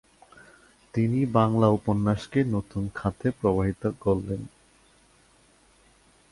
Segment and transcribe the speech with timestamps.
[0.93, 4.41] তিনি বাংলা উপন্যাসকে নতুন খাতে প্রবাহিত করলেন।